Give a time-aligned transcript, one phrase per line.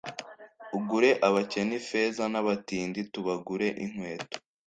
[0.77, 4.37] ugure abakene ifeza n’abatindi tubagure inkweto